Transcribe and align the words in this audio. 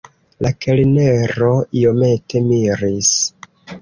La 0.45 0.51
kelnero 0.65 1.49
iomete 1.81 2.43
miris. 2.47 3.13